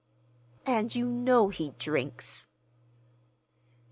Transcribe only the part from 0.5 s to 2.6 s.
"And you know he drinks."